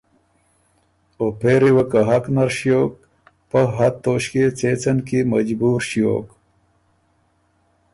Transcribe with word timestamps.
او 1.17 1.25
پېری 1.39 1.71
وه 1.75 1.85
که 1.91 1.99
حق 2.09 2.25
نر 2.35 2.49
ݭیوک، 2.57 2.93
پۀ 3.49 3.61
حد 3.75 3.93
توݭکيې 4.03 4.45
څېڅن 4.57 4.97
کی 5.07 5.19
مجبور 5.31 5.79
ݭیوک 5.89 6.27